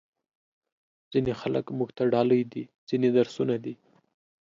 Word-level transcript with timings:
ځینې 1.11 1.31
خلک 1.41 1.65
موږ 1.77 1.89
ته 1.97 2.03
ډالۍ 2.13 2.41
دي، 2.51 2.63
ځینې 2.89 3.09
درسونه 3.17 3.55
دي. 3.63 3.73